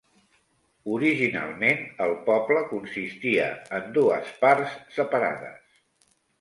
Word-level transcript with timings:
Originalment, 0.95 1.83
el 2.07 2.15
poble 2.31 2.65
consistia 2.73 3.47
en 3.81 3.95
dues 4.01 4.35
parts 4.43 4.77
separades. 4.99 5.81